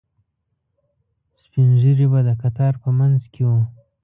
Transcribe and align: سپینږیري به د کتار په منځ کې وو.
سپینږیري 1.41 2.05
به 2.11 2.19
د 2.27 2.29
کتار 2.41 2.73
په 2.83 2.89
منځ 2.99 3.21
کې 3.33 3.41
وو. 3.49 3.61